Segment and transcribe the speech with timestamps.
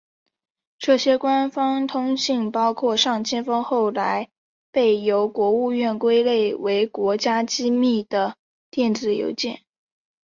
[0.79, 4.29] 这些官方通信包括上千封后来
[4.71, 8.35] 被由国务院归类为国家机密的
[8.71, 9.61] 电子邮件。